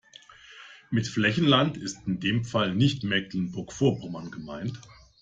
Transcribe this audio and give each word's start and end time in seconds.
Mit 0.89 1.05
Flächenland 1.05 1.77
ist 1.77 2.07
in 2.07 2.19
dem 2.19 2.43
Fall 2.43 2.73
nicht 2.73 3.03
Mecklenburg-Vorpommern 3.03 4.31
gemeint. 4.31 4.79